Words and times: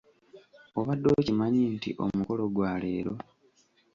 Obadde 0.79 1.07
okimanyi 1.19 1.61
nti 1.75 1.89
omukolo 2.03 2.43
gwa 2.53 2.71
leero! 2.81 3.13